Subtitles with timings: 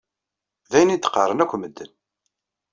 [0.69, 1.91] D ayen i d-qqaṛen akk medden.